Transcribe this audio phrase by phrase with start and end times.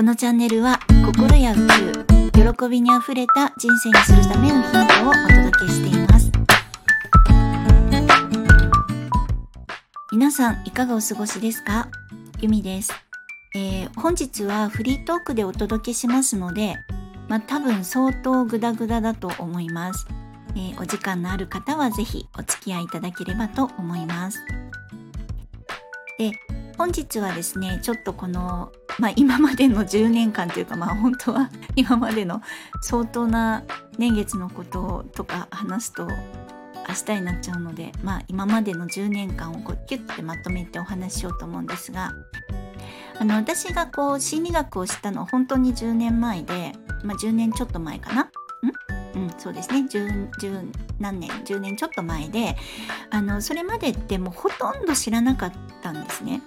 [0.00, 6.32] このチャンネルは心や宇宙、喜びにあふれた人生にするためのヒントをお届けしています。
[10.10, 11.88] 皆さんいかがお過ごしですか？
[12.40, 12.94] ゆみです、
[13.54, 16.76] えー本日はフリートークでお届けしますので、
[17.28, 20.06] まあ、多分相当グダグダだと思います。
[20.54, 24.38] えーお時間のある方はぜひお付き合いいただければと思います。
[26.16, 26.32] で
[26.78, 32.42] 本日はですねちょっとこの、まあ、今までの10年間というかまあ本当は 今までの
[32.82, 33.64] 相当な
[33.98, 42.12] 年月のこととか話すと明日になっちゃうので、まあ、今までの10年間をこうキュッてまとめてお話ししようと思うんですが
[43.18, 48.30] あの私がこう心理学をしたのは本当に10年前で、まあ、10年ちょっと前かな？
[49.14, 52.56] うん、そうですね 10, 10何年10年ちょっと前で
[53.10, 56.42] あのそれまでってもうほとんど知らなかったんですね。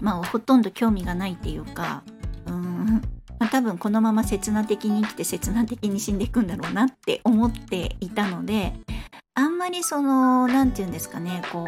[0.00, 2.02] まあほとんど興味がないっていうか
[2.46, 3.02] うん、
[3.38, 8.74] まあ、多分このまま刹那的に生きて刹那的に死んでいくんだろうなって思っていたので
[9.34, 11.66] あんまりその何て言うんですかねこう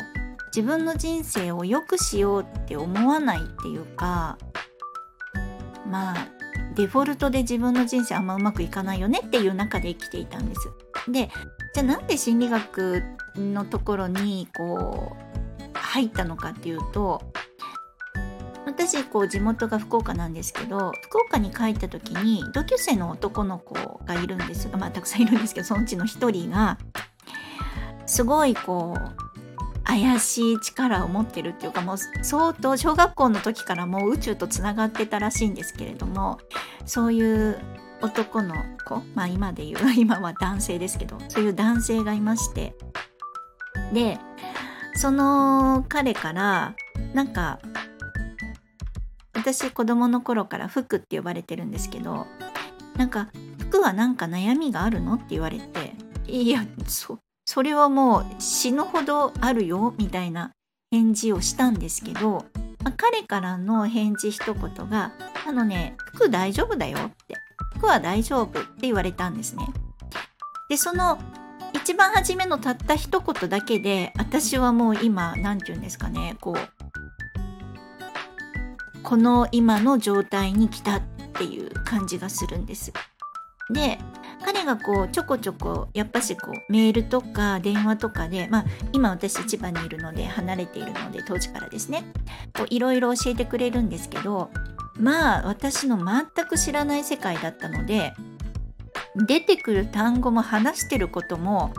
[0.56, 4.38] 自分の人生を良くしようって思わないっていうか
[5.90, 6.28] まあ
[6.74, 10.70] デフォルトで自分の人生あんまうまくいかないよねっていう中で生きていたんです。
[11.08, 11.30] で
[11.74, 13.02] じゃあなんで心理学
[13.36, 17.22] のところにこう入ったのかっていうと
[18.66, 24.68] 私こう地元が福岡なんですけど福岡に帰った時に同級生の男の子がいるんです。
[24.68, 26.76] がまあたくさんいるんですけどそのうちの一人が
[28.06, 29.26] すごいこう
[29.84, 36.38] 怪しい力を持ってるっていうかもう相当小学校の時からもう宇宙とつながってたらしいんですけれども
[36.84, 37.60] そういう
[38.02, 42.74] 男の子まあ今で言う 今は男性ですけどそういう男性がいまして。
[43.92, 44.18] で
[44.94, 46.74] その彼から
[47.12, 47.60] なんか
[49.46, 52.26] 私子供の頃から福って呼ばれてるんですけど
[52.96, 53.28] なんか
[53.60, 55.94] 福はなんか悩みがあるのって言われて
[56.26, 60.50] いやそそれはもう死ぬほどあるよみたいな
[60.90, 62.44] 返事をしたんですけど、
[62.82, 65.12] まあ彼からの返事一言が
[65.46, 67.36] 「あのね服大丈夫だよ」って
[67.78, 69.68] 「服は大丈夫」って言われたんですね。
[70.68, 71.20] でその
[71.72, 76.75] 一番初めのたった一言だけで私はもう今何て言うんですかねこう
[79.06, 81.00] この今の状態に来たっ
[81.32, 82.92] ていう感じがするんです。
[83.72, 83.98] で
[84.44, 92.04] 彼がこうちょこちょこやっぱしこうメールとか電話とかでまあ今私千葉にいるので離れているので当時からですね
[92.68, 94.50] いろいろ教えてくれるんですけど
[94.98, 98.12] まあ私の全く知らない世界だったので
[99.26, 101.72] 出てくる単語も話してることも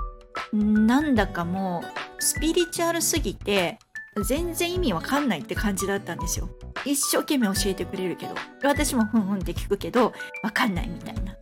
[0.54, 3.80] なんだかもうスピリチュアルすぎて
[4.24, 6.50] 全然意味わかんないって感じだったんですよ。
[6.86, 10.14] 一生懸命教えてくれるけど私もふんふんって聞くけど
[10.44, 11.34] わかんないみたいな。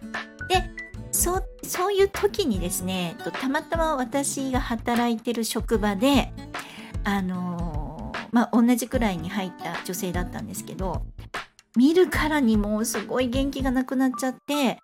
[0.48, 0.70] で
[1.12, 6.32] そうそういう時にですねたまたま私が働いてる職場で
[7.04, 7.96] あのー
[8.32, 11.06] まあ同じくらいに入った女性だったんですけど
[11.78, 14.80] 見るからにもうすごい元気がなくなっちゃって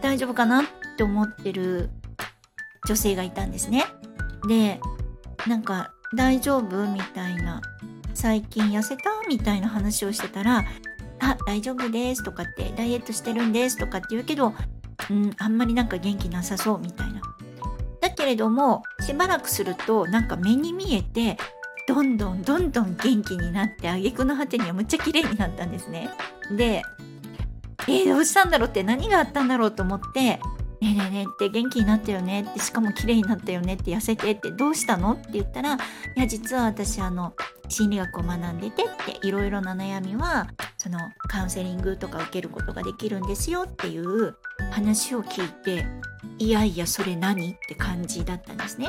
[0.00, 0.64] 大丈夫かなっ
[0.96, 1.90] て思ってる
[2.86, 3.84] 女性がいたんですね。
[4.48, 4.80] で
[5.46, 7.60] なんか「大丈夫?」みたいな
[8.14, 10.64] 「最近痩せた?」みたいな話をしてたら
[11.20, 14.54] 「あ大丈夫です」とかって「ダイエットしてるんです」とかって言うけど
[15.10, 17.20] うんあんまりなんか元気なさそうみたいな。
[18.00, 21.36] だけれどもしばらくするとなんか目に見えて
[21.86, 26.08] どんどんどんどん元気になって挙句の果てにはむっちゃ綺麗になったんですね。
[26.56, 26.82] で
[27.88, 28.68] えー、どうしたんだろう？
[28.68, 29.70] って何があったんだろう？
[29.70, 30.40] と思って
[30.80, 35.78] 「ねえねえねえ」って元気になったよねってしかも綺麗になったよねって痩せてってどうしたのって言ったら「い
[36.16, 37.34] や実は私あの
[37.68, 40.48] 心理学を学んでてっていろいろな悩みは
[40.78, 40.98] その
[41.28, 44.36] カウンセリングとか受けることができるんですよっていう
[44.72, 45.86] 話を聞いて
[46.38, 48.88] いやいやそれ何って感じだったんですね。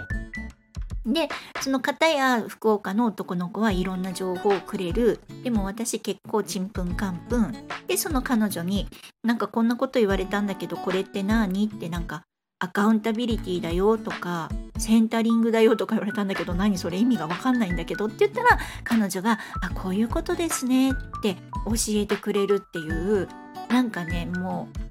[1.06, 1.30] で
[1.62, 5.19] その方や福岡の男の子はいろんな情報をくれる。
[5.44, 7.53] でも私結構ちんぷんかんぷん。
[7.88, 8.88] でその彼女に
[9.24, 11.65] なんかこんなこと言われたんだけどこれって何？
[11.65, 12.24] ってなんか
[12.59, 20.94] アカウンタビリティだよとかセンタリングだよとか言われたんだけど何それ意味が分かんないんだけどって言ったら彼女が「あこういうことですね」っ
[21.24, 23.27] て教えてくれるっていう。
[23.69, 24.68] なんかねも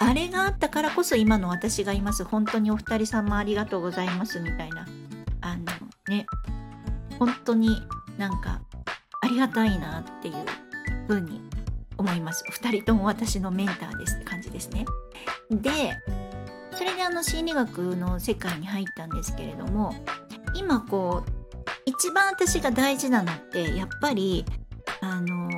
[0.00, 2.24] あれがあったからこそ今の私がいます。
[2.24, 4.86] 本当にお二人様ありがとうございますみたいな。
[5.40, 5.64] あの
[6.08, 6.26] ね。
[7.18, 7.82] 本当に
[8.16, 8.60] なんか
[9.20, 10.34] ありがたいなっていう
[11.08, 11.40] 風に
[11.96, 12.44] 思います。
[12.48, 14.86] 二人とも私のメンターですって感じですね。
[15.50, 15.70] で
[16.76, 19.92] それであの心理学の世界に入ったんですけれども
[20.54, 21.30] 今こう
[21.86, 24.44] 一番私が大事なのってやっぱり
[25.00, 25.48] あの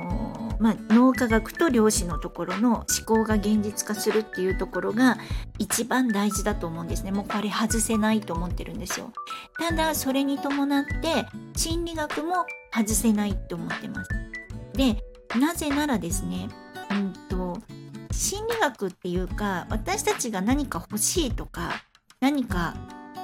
[0.61, 5.17] まあ、脳科学と量子のところの思考が現実化するっていうところが
[5.57, 7.11] 一番大事だと思うんですね。
[7.11, 9.11] もうこれ外せないと思ってるんですよ。
[9.59, 11.25] ただそれに伴って
[11.55, 14.11] 心理学も外せないって思ってます。
[14.73, 15.03] で
[15.39, 16.47] なぜならですね
[16.91, 17.57] うんと
[18.11, 21.71] 心理学っていうか私たちが何か欲しいとか
[22.19, 22.75] 何か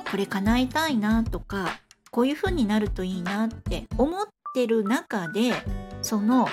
[0.10, 1.68] これ叶えたいなとか
[2.10, 5.54] こういう風になるといいなって思ってる中で
[6.02, 6.48] その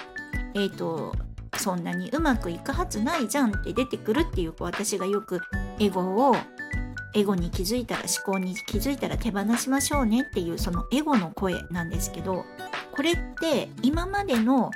[0.54, 1.14] えっ、ー、と
[1.58, 5.40] そんなにうまくいくはずないじゃんって出てくるっていう私がよく
[5.78, 6.36] エゴを
[7.14, 12.44] エゴに気づいたら思考に気づいたら手放しましょうねっていうそのエゴの声なんですけど
[12.92, 14.70] これって今までの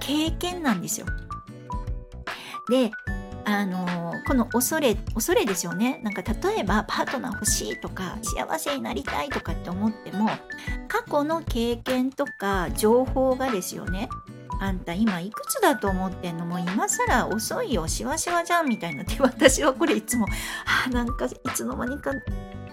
[0.00, 1.06] 経験なんですよ。
[2.70, 2.90] で
[3.44, 10.28] あのこの恐れ恐れですよねなんか例えばパートナー欲しいとか幸せになりたいとかって思っても
[10.86, 14.10] 過去の経験とか情報がですよね
[14.60, 20.26] あんた今いくつだと思ってんのもう今更遅いよしわしわじゃんみたいなって私はこれいつも
[20.86, 22.12] あなんかいつの間にか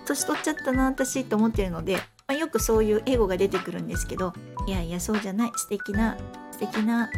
[0.05, 4.33] 年取っちゃったな私と思ってるので、まあ、よくそういうエゴが出てくるんですけど
[4.67, 6.17] いやいやそうじゃない素敵な
[6.51, 7.09] 素敵な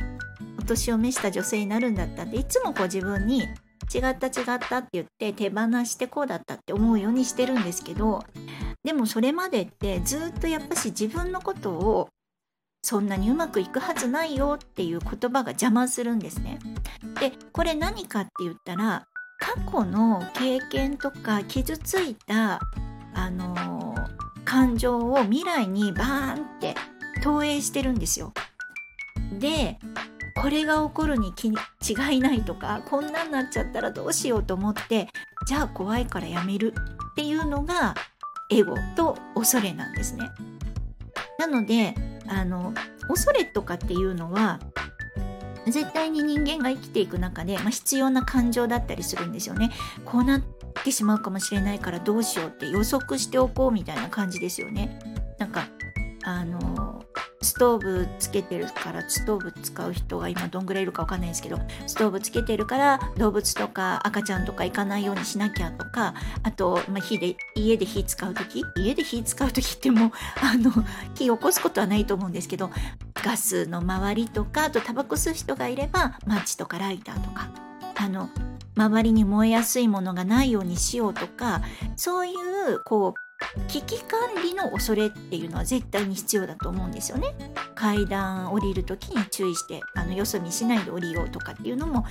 [0.59, 3.43] お年を召した女性になるんだったっていつもこう自分に
[3.93, 8.23] 違った違ったって言って手放してこうだったって思うようにしてるんですけど
[8.83, 12.09] でもそれまでってずっとやっぱし自分のことを
[12.87, 16.57] そんなにうまくいくはずないよっていう言葉が邪魔するんですね。
[17.19, 19.05] でこれ何かって言ったら
[19.39, 22.61] 過去の経験とか傷ついた
[23.13, 26.75] あのー、感情を未来にバーンって
[27.21, 28.31] 投影してるんですよ。
[29.37, 29.79] で
[30.41, 35.09] これが起こるに違いないとかこんなんなっちゃったらどうしようと思って
[35.45, 36.73] じゃあ怖いからやめる
[37.11, 37.95] っていうのが
[38.49, 40.29] エゴと恐れなんですね。
[41.37, 41.93] なので
[42.27, 42.73] あの
[43.07, 44.59] 恐れとかっていうのは
[45.65, 49.71] 絶対に人間が生きていく中で、まあ、必要な感情だったりするんですよね。
[50.05, 50.41] こうなっ
[50.83, 54.99] てしまうかもしれないからどうしようって予測しておこうみたいな感じですよね。
[55.37, 55.67] なんか
[56.27, 57.05] あの
[57.41, 68.65] ストーブつけてるからストーブ使う人が今どんぐらいいるかわかんないですけどストーブつけてるから動物とか赤ちゃんとか行かないようにしなきゃとかあと、まあ、火で家で火使う時？
[68.75, 70.11] 家で火使う時ってもう
[70.43, 70.69] あの
[71.15, 72.71] 火起こすことはないと思うんですけど
[73.13, 77.47] ガスの周りとかあとタバコ吸う人がいればマッチとかライターとか。
[77.99, 78.29] あの
[78.75, 81.61] 周りに燃えやすいものがないようにしようとか
[81.95, 83.26] そういうこう
[83.67, 87.33] 危機管理の恐れっていうのは絶対に必要だと思うんですよね。
[87.75, 92.05] 階段降りる時に注意してあのよそ見しないで降りようとかっていうのも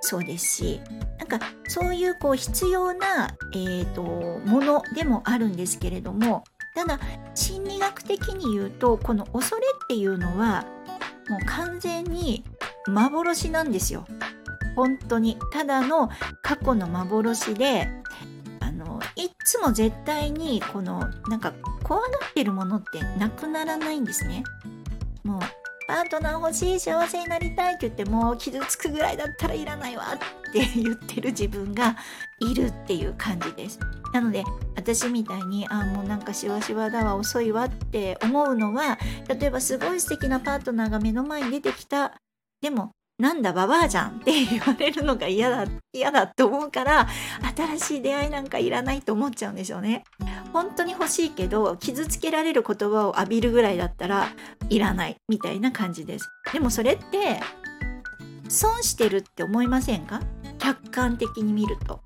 [0.00, 0.80] そうですし
[1.18, 1.38] なんか
[1.68, 6.42] そういうこう必要な、えーと、ものでもあるんですけれども
[6.74, 6.98] ただ
[7.34, 10.66] 心理学的に言うとこの恐れっていうのは
[11.28, 12.44] もう完全に
[12.88, 14.04] 幻なんですよ。
[14.74, 16.08] 本当にただの
[16.42, 17.88] 過去の幻で
[19.22, 21.52] いつも絶対にこのなんか
[21.84, 24.42] 怖がってるものってなくならないんですね。
[25.22, 25.40] もう
[25.86, 31.96] パートナー欲しい幸せになりたいって言ってもう傷つくぐらいだったらいらないわって言ってる自分が
[32.40, 33.78] いるっていう感じです。
[34.12, 34.44] なので
[34.76, 42.14] 私みたいにあもうなんかしわしわだわ遅いわって思うのは例えばすごい素敵なパートナーが目の前に出てきた
[42.60, 42.90] でも
[43.22, 47.06] なんだババアじゃんって言われるのが嫌だ嫌だと思うから
[47.56, 50.02] 新しい出会いなんかいらないと思っちゃうんですよね。
[50.52, 54.26] 本当に欲しいけど傷つけられる言葉を浴びるぐらいだったら
[54.68, 56.28] いらないみたいな感じです。
[56.52, 57.40] でもそれって
[58.48, 60.20] 損してるって思いませんか？
[60.58, 62.00] 客観的に見ると。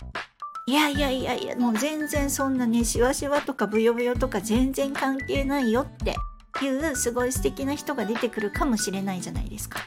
[0.66, 6.14] いやいやいやいやもう全然そんなねしわしわとかブヨブヨとか全然関係ないよって
[6.62, 9.80] いうすごい素敵な人が出てくるかもしれないじゃないですか。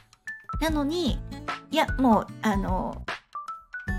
[0.62, 1.20] なのに
[1.72, 3.06] いやもうあの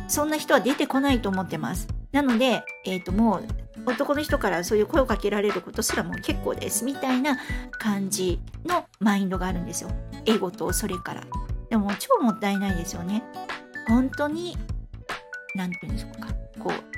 [0.09, 1.89] そんな人は出てこないと思ってます。
[2.13, 3.45] なので、えーと、もう
[3.87, 6.85] 男の人からそういう声をかけられることすらもう結構です。
[6.85, 7.39] みたいな
[7.79, 9.91] 感じのマインドがあるんですよ。
[10.27, 11.23] エゴとそれから。
[11.71, 13.23] でも超もったいないですよね。
[13.87, 14.57] 本当に
[15.55, 16.29] 何て言うんでしょうか。
[16.59, 16.91] こう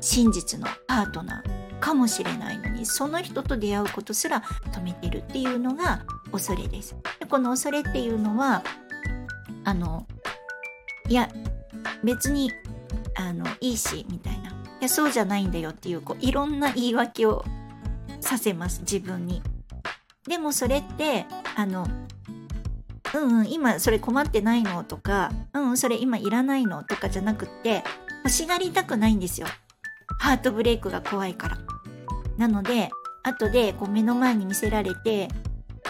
[0.00, 6.94] 真実のパートナーかもしれないのにその人と出会うことすら止めてるっていうのが恐れです。
[7.18, 8.62] でこの恐れっていうのは
[9.66, 10.06] あの
[11.08, 11.28] いや
[12.02, 12.52] 別に
[13.16, 14.50] あのいいしみたいな。
[14.50, 17.44] いやそうじゃないんだよっていうこういろんな言い訳を
[18.20, 19.42] させます自分に。
[20.28, 21.88] でもそれってあの
[23.14, 27.82] うんうん今それ困ってないのとかうんうんそれ今いらないのとかじゃなくって
[28.24, 29.48] 欲しがりたくないんですよ。
[30.20, 31.58] ハートブレイクが怖いから。
[32.36, 32.90] なので
[33.24, 35.28] 後でこう目の前に見せられて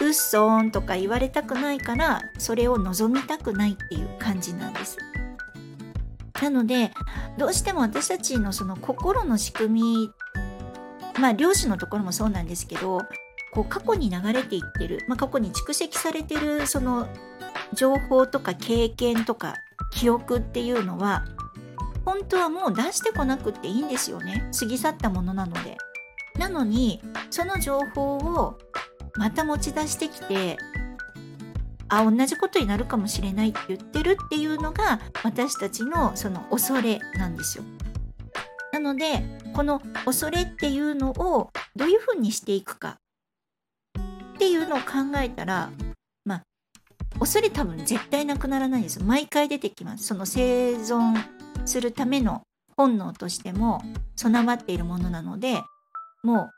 [0.00, 4.98] うっそーんとか言われたくないからそれを望みたくないっていう感じなんです。
[6.42, 6.92] なので
[7.38, 10.10] どうしても私たちのその心の仕組み
[11.18, 13.00] まあ漁師のところもそうなんですけど
[13.52, 17.08] こう過去に流れていってる、まあ、過去に蓄積されてるその
[17.72, 19.54] 情報とか経験とか
[19.92, 21.24] 記憶っていうのは
[22.04, 24.48] 本当はもう出してこなくっていいんですよね。
[24.56, 25.76] 過ぎ去ったものなので。
[26.38, 27.00] なのに
[27.30, 28.58] その情報を
[29.16, 30.56] また持ち出してきて
[31.88, 37.64] あ同じことになるかもしれないって言ってるっていうのが私たちのその恐れなんですよ。
[38.72, 39.22] なので
[39.54, 42.98] この恐れっていうのをどういうふうにしていくか。
[44.34, 45.70] っていうのを考えたら
[46.24, 46.42] まあ
[47.18, 50.04] 恐れ多分絶対なくならないです毎回出てきます。
[50.04, 51.14] その生存
[51.64, 52.42] するための
[52.76, 53.80] 本能としても
[54.16, 55.62] 備わっているものなので
[56.22, 56.50] もう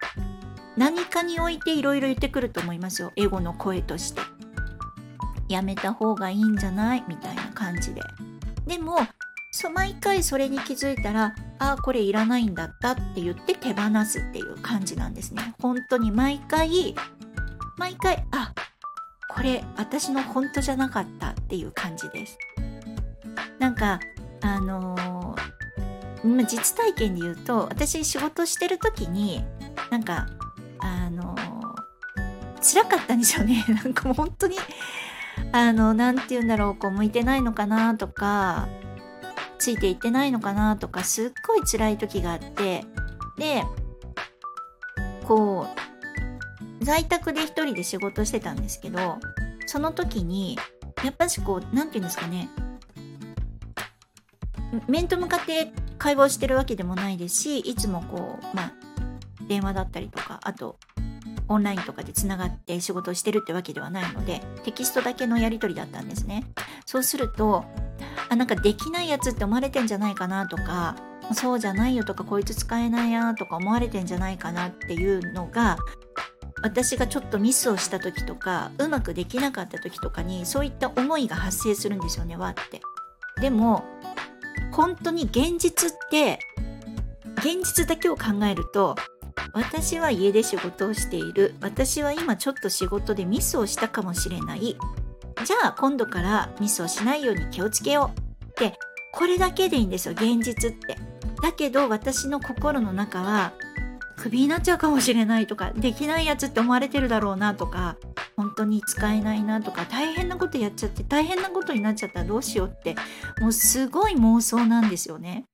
[0.78, 3.12] 何かにおいていろいろ言ってくると思いますよ。
[3.16, 4.23] エゴの声として。
[5.49, 7.04] やめた方がいいんじゃない？
[7.08, 8.00] みたいな感じで。
[8.66, 8.99] でも
[9.50, 15.54] そ毎回それに気づいたらああこれいらないんだったって言って手放すっていう感じなんですね。
[15.61, 16.94] 本当に毎回
[17.76, 18.52] 毎回あ
[19.35, 22.38] これ私の本当じゃなかったっていう感じです。
[23.58, 23.99] なんか
[24.42, 29.42] あのー、実体験で言うと私仕事してる時に
[29.90, 30.26] なんか
[30.80, 31.35] あの
[32.61, 33.64] 辛かったんですよね。
[33.85, 34.56] なんかもう本当に
[35.52, 36.76] あの何て言うんだろう。
[36.76, 38.68] こう向いてないのかなとか
[39.58, 42.85] ついていってないのかなとかすっごい辛い時があって。
[43.38, 43.64] で
[45.25, 45.68] こ
[46.80, 49.18] う在宅で一人で仕事してたんですけど
[49.66, 50.58] その時に
[51.04, 52.49] やっぱしこう何て言うんですかね。
[54.87, 58.73] 面と向かって会話をしてるわけでもないですしいつもこうまあ
[59.47, 60.78] 電話だったりとかあと
[61.49, 66.45] オンラインとかでつながって仕事をしてるってわけではないのでテキストだけのやり取りだったんですね。
[66.85, 67.64] そうすると
[68.28, 70.97] あなんかできないやつって思われてんじゃないかなとか
[71.33, 75.78] そうじゃないよとかこいつ使えないやとか思われてんじゃないかなっていうのが
[76.62, 82.80] 私がちょっとミスをした時とかうまくできなかった時とかにそういった思いが発生するんですよねわって。
[83.40, 83.85] でも
[84.73, 86.40] 本当に現実って
[87.37, 88.97] 現実だけを考えると
[89.52, 91.54] 私は家で仕事をしている。
[91.61, 94.76] 私は今ちょっと仕事でミスをしたかもしれない。
[95.45, 98.78] じゃあ今度からミスをしないように気をつけようって。
[99.12, 100.97] これだけでいいんですよ現実って。
[101.42, 103.52] だけど私の心の中は
[104.16, 107.97] クビになっちゃうかもしれないとかできないやつって思われてるだろうなとか
[108.37, 112.97] 本当に使えないなとか大変なことやっちゃって大変なことになっちゃったらどうしようって。
[113.40, 115.45] もうすごい妄想なんですよね。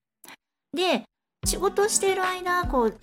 [0.75, 1.05] で
[1.47, 2.99] 仕事をしている間こう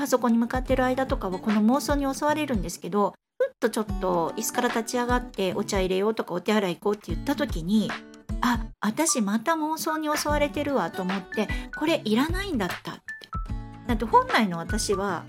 [0.00, 7.90] パソコンに向かってる間とかはこの妄想に襲われるんですけどふっとちょっと椅子から立ち上がってお茶入れようとかお手洗い行こうって言った時に
[8.40, 13.00] あ私また妄想に襲われてるわと思ってこれいらないんだったって
[13.88, 15.26] だって本来の私は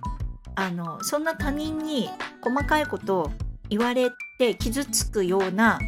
[0.55, 2.09] あのそんな他人に
[2.41, 3.31] 細かいことを
[3.67, 4.09] 言われ
[4.39, 5.79] て傷つくような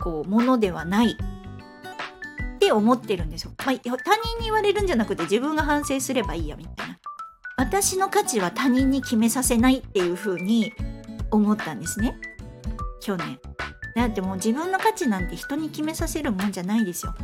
[0.00, 3.52] こうものではないって思ってるんですよ。
[3.64, 6.89] まあ、他人に言われるんじゃなくて自分が反省すればいいやみたいな。
[7.60, 10.72] 私の価値は他人に決めさせないっていう風に
[11.30, 12.16] 思ったんですね。
[13.02, 13.38] 去年。
[13.94, 17.14] だってもう自分の価値なんて人に決めさせるもんじゃないですよ。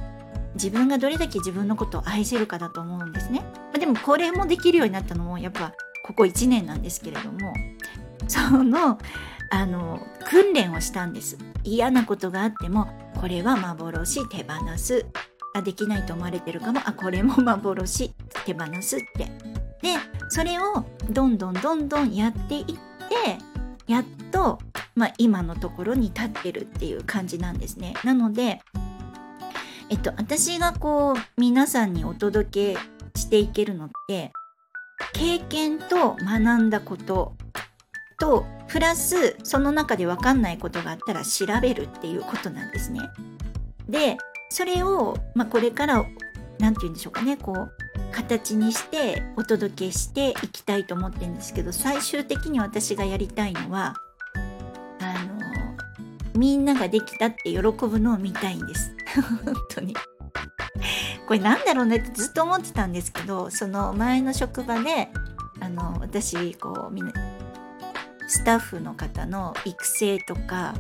[0.52, 3.46] 自分がどれだけ自分のことを愛せるかだと思うんですね。
[3.72, 5.72] までもこれもできるようになったのもやっぱ
[6.04, 7.54] ここ1年なんですけれども。
[8.28, 8.98] その
[9.48, 11.38] あの訓練をしたんです。
[11.64, 12.88] 嫌なことがあっても
[13.18, 15.06] これは幻手放す。
[15.54, 16.80] あできないと思われてるかも。
[16.84, 18.12] あこれも幻
[18.44, 19.30] 手放すって。
[19.80, 22.74] でそれをどんどんどんどんやっていって
[23.86, 24.58] やっと、
[24.94, 27.94] まあ、今のところに立ってるっていう感じなんですね。
[28.04, 28.60] なので、
[29.88, 32.78] えっと、私がこう皆さんにお届け
[33.18, 34.32] していけるのって
[35.12, 37.34] 経験と学んだこと
[38.18, 43.00] とプラスその中で分かんないことがあったら調べるっていうことなんですね。
[43.88, 44.16] で
[44.48, 46.04] それを、まあ、これから
[46.58, 47.72] 何て言うんでしょうかねこう
[48.16, 53.94] 形にしてお届けしていきたいと思ってるんですけど最終的に私がやりたいのは
[55.00, 55.76] あの
[56.34, 58.94] みんなができたって喜ぶのを見たいんです。
[59.44, 59.94] 本当に。
[61.26, 65.08] これなんだろうねってずっと思ってたんですけどその前の職場で
[65.60, 67.12] あの私こうみんな
[68.28, 70.74] スタッフの方の育成とか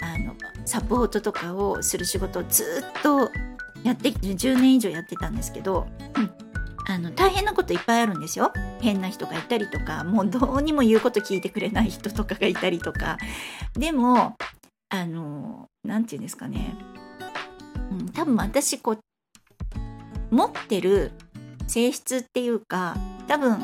[0.00, 3.30] あのサポートとかをする仕事をずっと
[3.84, 6.45] やってきて10年以上やってたんですけど、うん、
[6.88, 8.52] あの大変なこといっぱいあるんですよ。
[8.80, 13.18] 変な人がいたりとかもうどうにも言うこと聞いてくれない人とかがいたりとか。
[13.74, 14.36] でも
[14.88, 16.74] あの何て言うんですかね、
[17.90, 18.98] うん、多分私こう
[20.30, 21.12] 持ってる
[21.66, 23.58] 性質っていうか多分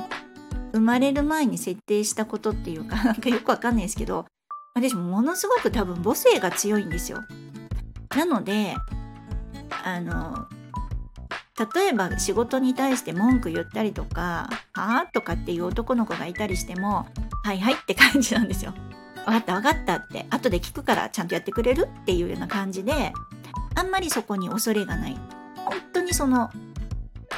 [0.72, 4.26] 生まれる前に設定したことっていうか なんかよくわかんないですけど
[4.74, 7.22] 私ものすごく多分母性が強いんですよ。
[8.16, 8.74] なので
[9.84, 10.46] あの
[11.74, 17.06] 例えば仕事に対して文句言ったりとか「はあ?」とかっていう男の子がいたりしても
[17.44, 18.72] 「はいはい」って感じなんですよ。
[19.24, 21.88] 分かった分かったって後で聞くからちゃんとやってくれる？
[22.02, 23.12] っていうような感じで
[23.74, 25.16] あんまりそこに恐れがない
[25.56, 26.50] 本当にその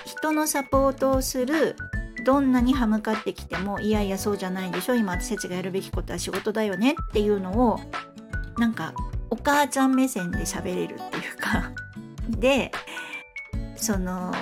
[0.07, 1.77] 人のサポートをする
[2.25, 7.81] どんなに歯向かってきてもいやいやそうじゃないでしょ今私たちがやるべきことは仕事だよねっていうのを
[8.57, 8.95] なんか
[9.29, 11.71] お母ちゃん目線で喋れるっていうか
[12.31, 12.73] で
[13.85, 14.33] その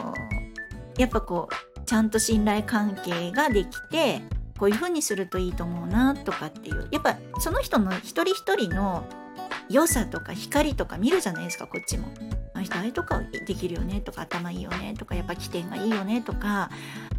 [0.97, 4.23] やっぱこうちゃんと信頼関係ができて
[4.57, 9.05] こういう風にするといいと思うなとかっていうやっぱその人の一人一人の
[9.69, 12.07] 良さとか光とか見るじゃないですかこっちも。
[12.55, 16.71] あの人あれとかできるよねとか頭いいよねとかやっぱ起点がいいよねとか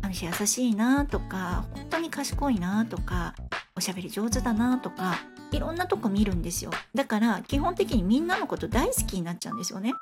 [0.01, 3.35] あの人優しいなとか本当に賢いなとか
[3.75, 5.15] おしゃべり上手だなとか
[5.51, 9.93] いろんなとこ見るんですよだから基本的にみんなのこと大好きになっちゃうんですよね。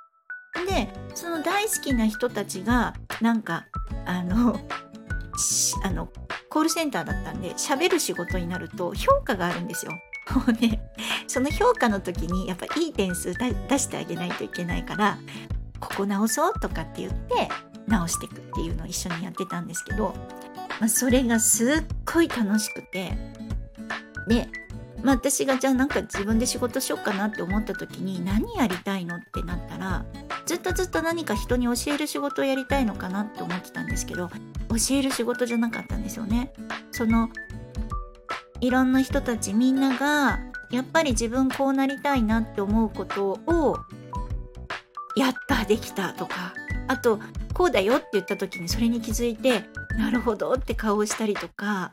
[0.68, 3.68] でその大好きな人たちがなんか
[4.06, 4.60] あの
[5.84, 6.10] あの
[6.50, 9.94] コールセンターだったんで喋る仕事になると評価があるんですよ。
[10.36, 10.82] もうね
[11.28, 15.18] その評価の時にやっぱいい点数出してあげないといけないから
[15.80, 17.50] ここ直そうとかって言って
[17.88, 20.14] 直していくっていうのを一緒にやってたんですけど、
[20.80, 23.12] まあ、それがすっごい楽しくて
[24.28, 24.48] で
[25.04, 30.06] まあ、私がじゃあなんか自分で仕事しようかなって思った時に何やりたいのってなったら
[30.46, 36.54] ずっとずっと何か人に教える仕事をやりたいのかなって思ってたんですけど教える仕事じゃなかったんですよね。
[36.92, 37.30] その
[38.60, 40.40] いろんな人たちみんなが
[40.70, 43.78] やっぱり自分こうなりたいなって思うことを
[45.16, 46.54] やったできたとか
[46.88, 47.20] あと
[47.54, 49.64] こうだよって言った時にそれに気づいて
[49.98, 51.92] なるほどって顔をしたりとか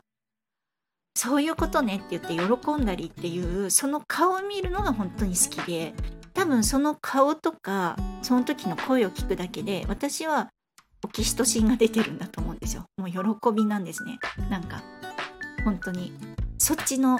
[1.21, 5.93] そういうことねって言って喜んだりっていうその顔を見るのが本当に好きで
[6.33, 10.47] 多分その顔とかその時の声を聞くだけで私は
[11.03, 12.85] オキシトシンが出てるんだと思うんですよ。
[12.95, 14.17] もう喜びなんですね。
[14.49, 14.81] なんか
[15.65, 16.13] 本当に
[16.57, 17.17] そっちの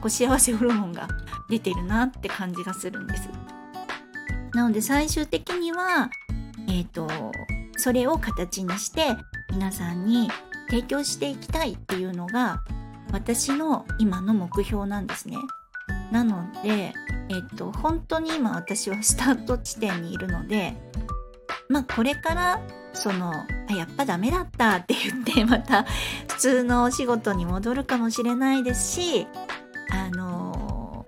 [0.00, 1.08] こう幸せホルモンが
[1.48, 3.28] 出てるなって感じがするんです。
[4.54, 6.08] なので最終的には
[6.68, 7.08] えっ、ー、と
[7.78, 9.16] それを形にして
[9.50, 10.30] 皆さんに
[10.68, 12.62] 提供していきたいっていうのが
[13.12, 15.36] 私の今の目標なんですね。
[16.12, 16.92] なので、
[17.28, 20.74] えっと、本当に今私はスタート地点にいるので、
[21.68, 22.60] まあこれから
[22.92, 25.84] そのあやっぱダメだったって言って また
[26.28, 29.26] 普通のお仕事に戻るかもしれないですし
[29.90, 31.06] あの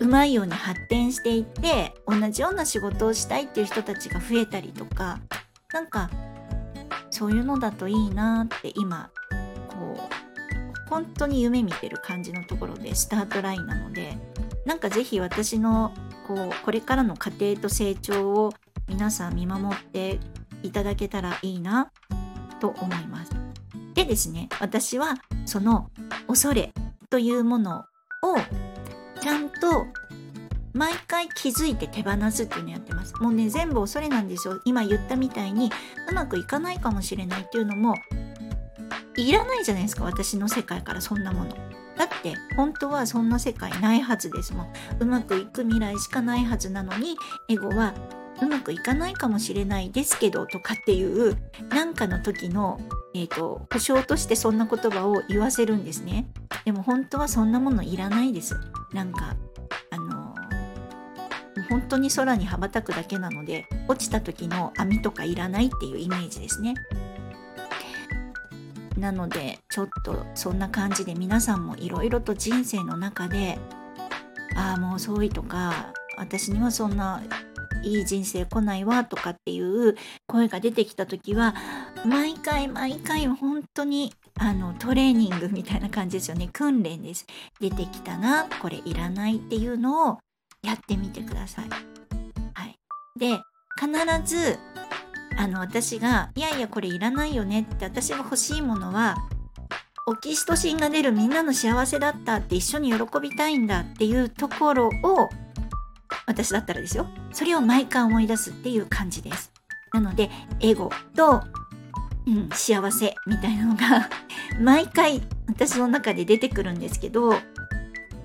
[0.00, 5.20] うまいように発展していって同じような仕事をしたいっていう人たちが増えたりとか
[5.72, 6.10] なんか
[7.10, 9.10] そういうのだといいなって今
[9.68, 10.31] こう
[10.92, 14.18] 本当に夢見てる感じのところでスタートラインなので
[14.66, 15.94] なんか是非私の
[16.28, 18.52] こうこれからの過程と成長を
[18.88, 20.20] 皆さん見守って
[20.62, 21.90] いただけたらいいな
[22.60, 23.32] と思います。
[23.94, 25.14] でですね私は
[25.46, 25.90] その
[26.28, 26.74] 恐れ
[27.08, 27.84] というものを
[29.22, 29.86] ちゃんと
[30.74, 33.14] 毎回気づいて手放すっていうのやってます。
[33.14, 34.60] もうね全部恐れなんですよ。
[34.66, 35.70] 今言ったみたいに
[36.10, 37.94] うまくいかないかもしれないっていうのも
[39.16, 41.50] いらないじゃないですか私の世界からそんなもの。
[41.96, 44.72] だって本当はそんな世界ないはずですもん。
[45.00, 47.16] うまくいく未来しかないはずなのに
[47.48, 47.94] エゴは
[48.40, 51.36] うまくいかないかもしれないですけどとかっていう
[51.68, 52.80] 何かの時の、
[53.14, 56.26] えーと、保証としてそんな言葉を言わせるんですね。
[56.64, 58.56] でも本当はそんなものいらないです。
[58.92, 59.36] なんか
[59.90, 66.74] あのー、本当に空に羽ばたくだけなので落ちた時の網とかいらないっていうイメージですね。
[68.96, 73.58] なのでちょっとそんな感じで皆さんもいろいろと人生の中で
[74.54, 77.22] ああもうそういとか私にはそんな
[77.82, 81.54] いい人生来ないわとかっていう声が出てきた時は
[82.06, 86.48] 毎回毎回本当にあのトレーニングみたいな感じですよね。
[86.52, 87.26] 訓練です。
[87.60, 90.18] 出てきたなこれいらないっていうのを
[90.62, 91.68] やってみてください。
[92.54, 92.76] はい、
[93.18, 93.38] で
[93.80, 93.90] 必
[94.24, 94.58] ず
[95.42, 99.16] あの私が「いやいやこれいらないよね」って私が欲しいものは
[100.06, 105.28] オキシトシンが出るみんなの幸せだったって一緒に喜びたいんだっていうところを
[106.26, 107.08] 私だったらですよ。
[107.32, 109.50] それを毎回思い出すっていう感じです。
[109.92, 111.42] なのでエゴと
[112.24, 114.08] うん、幸せみたいなのが
[114.60, 117.34] 毎回私の中で出てくるんですけど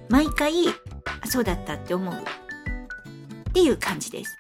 [0.08, 0.54] 毎回
[1.26, 4.38] そうだったって思うっていう感じです。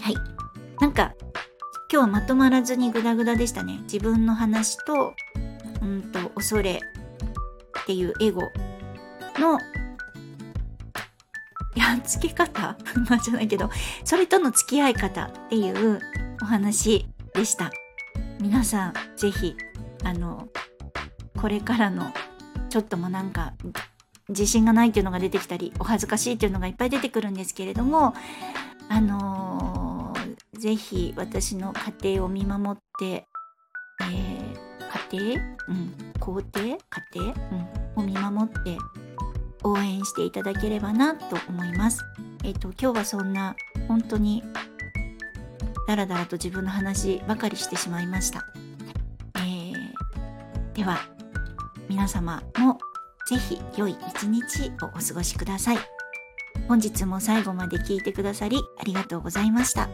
[0.00, 0.35] はい。
[0.86, 1.14] なんか
[1.90, 3.80] 今日はまとまらずにグダグダでしたね。
[3.92, 5.14] 自分の話と
[5.82, 6.80] うんと恐れ
[7.80, 8.42] っていうエゴ
[9.36, 9.58] の
[11.74, 12.78] やっつけ方？
[13.10, 13.68] まあじゃないけど
[14.04, 15.98] それとの付き合い方っていう
[16.40, 17.72] お話でした。
[18.38, 19.56] 皆さん是非
[20.04, 20.46] あの
[21.36, 22.12] これからの
[22.70, 23.54] ちょっともなんか
[24.28, 28.14] 自信がないっていうのが出てきたりお恥ずかしいっていうのがいっぱい出てくるんですけれども
[28.88, 29.85] あのー、
[30.66, 36.60] ぜひ私の家庭を見守って、えー、家庭、うん、皇帝？
[36.60, 36.76] 家
[37.14, 37.34] 庭、
[37.96, 38.76] うん、を見守って
[39.62, 42.02] 応援していただければなと思います。
[42.42, 43.54] えっ、ー、と今日はそんな
[43.86, 44.42] 本当に
[45.86, 48.44] ダラダラと自分の話ばかりしてしまいました。
[49.36, 50.98] えー、では
[51.88, 52.76] 皆様も
[53.28, 55.78] ぜひ良い一日をお過ごしください。
[56.66, 59.88] 本日も最後まで聞いてくださりありがとうございました。